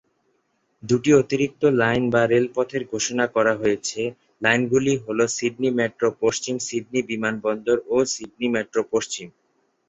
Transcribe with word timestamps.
দুটি 0.83 1.11
অতিরিক্ত 1.15 1.61
লাইন 1.81 2.03
বা 2.13 2.21
রেলপথের 2.25 2.83
ঘোষণা 2.91 3.25
করা 3.35 3.53
হয়েছে; 3.55 3.99
লাইনগুলি 4.41 4.93
হল 5.03 5.19
সিডনি 5.35 5.69
মেট্রো 5.79 6.07
পশ্চিম 6.21 6.55
সিডনি 6.67 6.99
বিমানবন্দর 7.09 7.77
ও 7.87 8.05
সিডনি 8.13 8.47
মেট্রো 8.55 8.81
পশ্চিম। 8.93 9.27